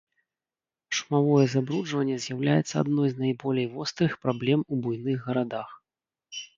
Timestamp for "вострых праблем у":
3.77-4.85